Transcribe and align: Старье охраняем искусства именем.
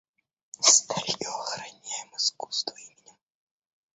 Старье 0.59 1.27
охраняем 1.27 2.15
искусства 2.17 2.73
именем. 2.75 3.17